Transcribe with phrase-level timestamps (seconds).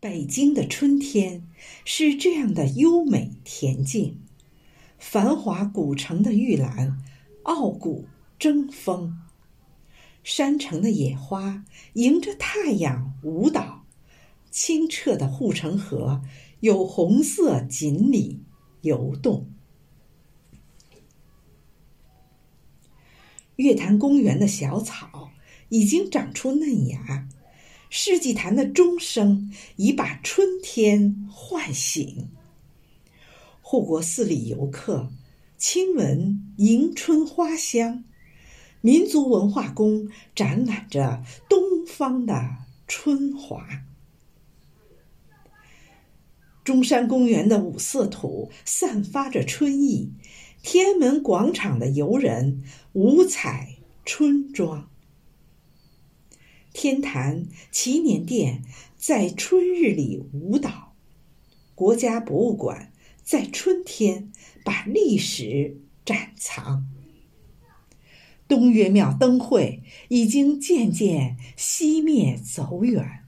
[0.00, 1.46] 北京的春天
[1.84, 4.18] 是这样的优美恬静，
[4.98, 7.04] 繁华古城的玉兰
[7.42, 8.06] 傲骨
[8.38, 9.20] 争锋，
[10.24, 13.84] 山城的野花迎着太阳舞蹈，
[14.50, 16.22] 清澈的护城河
[16.60, 18.40] 有红色锦鲤
[18.80, 19.50] 游动。
[23.56, 25.30] 月坛公园的小草
[25.68, 27.28] 已经长出嫩芽。
[27.92, 32.28] 世纪坛的钟声已把春天唤醒。
[33.60, 35.10] 护国寺里游客
[35.58, 38.04] 亲闻迎春花香，
[38.80, 43.66] 民族文化宫展览着东方的春华。
[46.62, 50.12] 中山公园的五色土散发着春意，
[50.62, 54.88] 天安门广场的游人五彩春装。
[56.72, 58.62] 天坛祈年殿
[58.96, 60.94] 在春日里舞蹈，
[61.74, 64.30] 国家博物馆在春天
[64.64, 66.86] 把历史展藏。
[68.46, 73.24] 东岳庙灯会已经渐渐熄灭走远，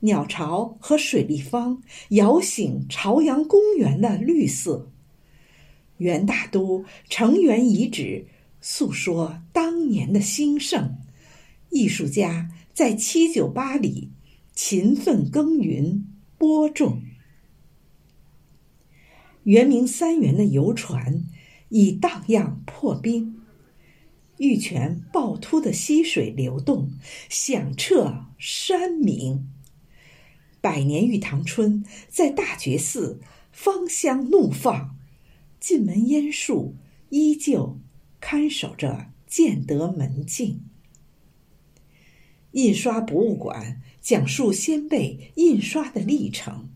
[0.00, 4.90] 鸟巢和水立方摇醒朝阳公园的绿色。
[5.98, 8.26] 元大都城垣遗址
[8.60, 10.96] 诉说当年的兴盛。
[11.70, 14.10] 艺术家在七九八里
[14.54, 17.02] 勤奋耕耘播种。
[19.44, 21.24] 圆明三元的游船
[21.70, 23.40] 已荡漾破冰，
[24.36, 26.90] 玉泉趵突的溪水流动，
[27.28, 29.48] 响彻山鸣。
[30.60, 34.96] 百年玉堂春在大觉寺芳香怒放，
[35.58, 36.74] 进门烟树
[37.08, 37.78] 依旧
[38.20, 40.62] 看守着建德门径。
[42.52, 46.68] 印刷博物馆讲述先辈印刷的历程，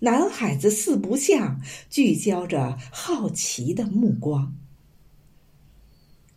[0.00, 4.56] 南海子四不像聚焦着好奇的目光。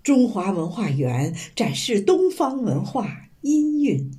[0.03, 4.11] 中华文化园展示东方文化音韵，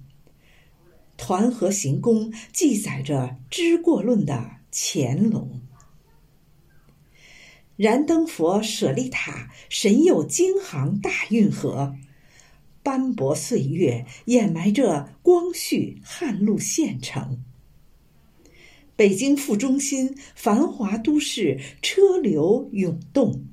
[1.16, 5.62] 团河行宫记载着知过论的乾隆。
[7.76, 11.96] 燃灯佛舍利塔神佑京杭大运河。
[12.88, 17.44] 斑驳岁月掩埋着光绪汉路县城。
[18.96, 23.44] 北京副中心繁华都市，车流涌动，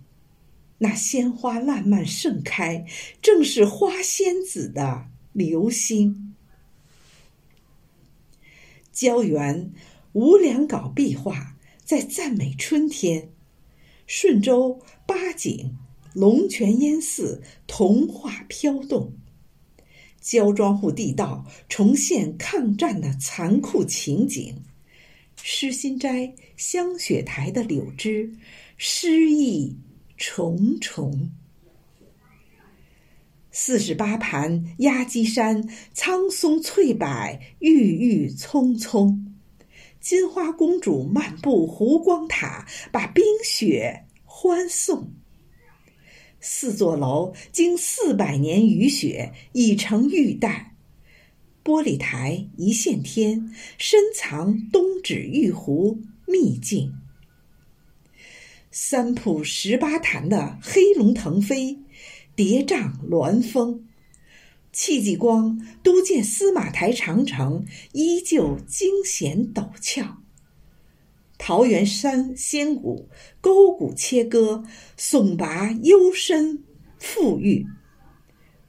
[0.78, 2.86] 那鲜花烂漫盛开，
[3.22, 6.34] 正是花仙子的流星。
[8.94, 9.74] 胶原
[10.14, 13.34] 无梁稿壁画在赞美春天，
[14.08, 15.78] 顺州八景
[16.14, 19.12] 龙泉烟寺童话飘动。
[20.26, 24.56] 焦庄户地道重现抗战的残酷情景，
[25.44, 28.34] 诗心斋香雪台的柳枝
[28.76, 29.78] 诗意
[30.18, 31.30] 重重。
[33.52, 39.36] 四十八盘压鸡山苍松翠柏郁郁葱葱，
[40.02, 45.14] 金花公主漫步湖光塔，把冰雪欢送。
[46.48, 50.76] 四座楼经四百年雨雪已成玉带，
[51.64, 56.94] 玻璃台一线天，深藏东指玉壶秘境。
[58.70, 61.80] 三浦十八潭的黑龙腾飞，
[62.36, 63.84] 叠嶂峦峰，
[64.72, 70.22] 戚继光督建司马台长城依旧惊险陡峭。
[71.38, 73.10] 桃源山仙谷
[73.42, 74.64] 沟谷切割，
[74.98, 76.64] 耸拔幽深
[76.98, 77.68] 富裕。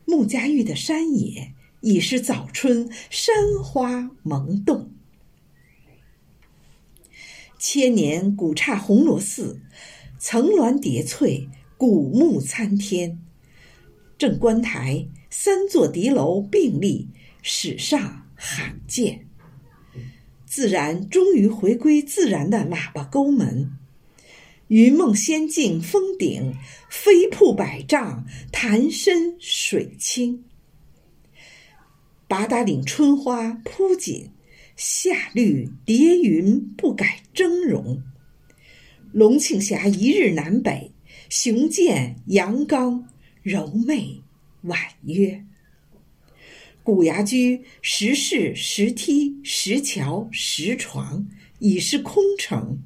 [0.05, 4.93] 穆家峪的山野已是早春山花萌动。
[7.59, 9.61] 千年古刹红螺寺，
[10.19, 13.19] 层峦叠翠，古木参天。
[14.19, 17.09] 正观台三座敌楼并立，
[17.43, 19.26] 史上罕见。
[20.57, 23.77] 自然终于回归自然的喇叭沟门，
[24.69, 26.55] 云梦仙境峰顶
[26.89, 30.45] 飞瀑百丈，潭深水清。
[32.27, 34.31] 八达岭春花铺锦，
[34.77, 38.01] 夏绿叠云不改峥嵘。
[39.13, 40.91] 龙庆峡一日南北，
[41.29, 43.07] 雄健阳刚，
[43.43, 44.23] 柔媚
[44.63, 45.46] 婉约。
[46.87, 51.27] 古崖居石室、石梯、石桥、石床
[51.59, 52.79] 已是空城。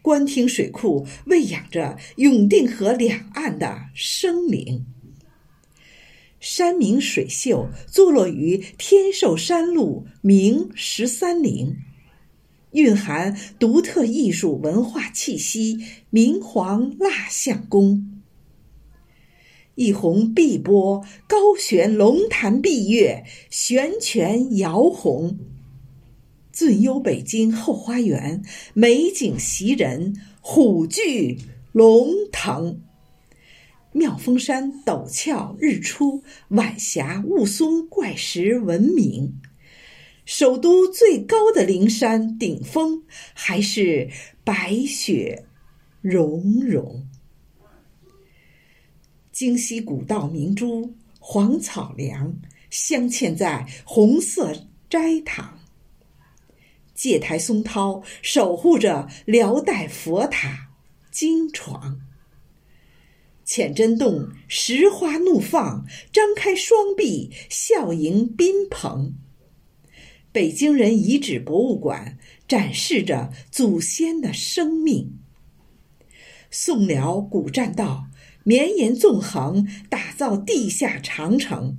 [0.00, 4.86] 官厅水库喂养着永定河两岸的生灵。
[6.40, 11.76] 山明水秀，坐落于天寿山路明十三陵，
[12.72, 15.84] 蕴含独特艺术文化气息。
[16.08, 18.15] 明皇蜡像宫，
[19.76, 25.38] 一泓碧波，高悬龙潭碧月，悬泉摇红。
[26.50, 28.42] 最幽北京后花园，
[28.72, 31.38] 美景袭人，虎踞
[31.72, 32.80] 龙腾。
[33.92, 39.34] 妙峰山陡峭日出，晚霞雾凇怪石闻名。
[40.24, 44.08] 首都最高的灵山顶峰，还是
[44.42, 45.44] 白雪
[46.00, 47.06] 融融。
[49.36, 52.34] 京西古道明珠，黄草梁
[52.70, 55.60] 镶嵌在红色斋堂。
[56.94, 60.70] 戒台松涛守护着辽代佛塔
[61.10, 62.00] 经床。
[63.44, 69.18] 浅真洞石花怒放，张开双臂笑迎宾朋。
[70.32, 72.16] 北京人遗址博物馆
[72.48, 75.18] 展示着祖先的生命。
[76.50, 78.06] 宋辽古栈道
[78.46, 81.76] 绵延纵横，打造地下长城。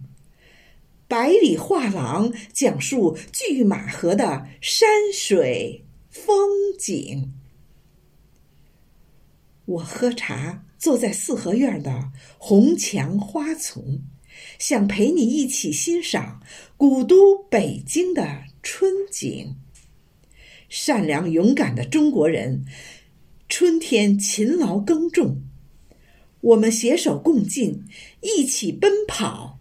[1.07, 7.31] 百里画廊讲述拒马河的山水风景。
[9.63, 10.65] 我喝茶。
[10.79, 14.03] 坐在四合院的红墙花丛，
[14.59, 16.39] 想陪你一起欣赏
[16.77, 19.55] 古都北京的春景。
[20.69, 22.63] 善良勇敢的中国人，
[23.49, 25.41] 春天勤劳耕种，
[26.47, 27.83] 我们携手共进，
[28.21, 29.59] 一起奔跑，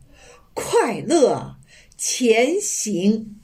[0.54, 1.56] 快乐
[1.96, 3.40] 前行。